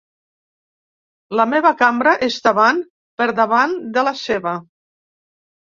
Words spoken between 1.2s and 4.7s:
La meva cambra és davant per davant de la seva.